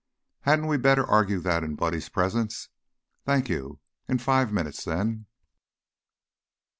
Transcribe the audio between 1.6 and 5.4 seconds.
in Buddy's presence? Thank you. In five minutes, then."